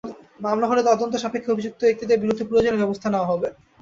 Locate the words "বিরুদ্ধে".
2.23-2.47